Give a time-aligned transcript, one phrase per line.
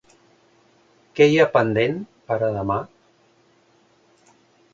[1.19, 2.01] Què hi ha pendent
[2.31, 2.79] per a demà?